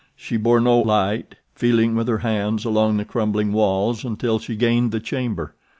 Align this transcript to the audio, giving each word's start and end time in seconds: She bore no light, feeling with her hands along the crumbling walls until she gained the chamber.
She 0.15 0.35
bore 0.35 0.59
no 0.59 0.79
light, 0.79 1.35
feeling 1.53 1.93
with 1.95 2.07
her 2.07 2.17
hands 2.17 2.65
along 2.65 2.97
the 2.97 3.05
crumbling 3.05 3.53
walls 3.53 4.03
until 4.03 4.39
she 4.39 4.55
gained 4.55 4.91
the 4.91 4.99
chamber. 4.99 5.53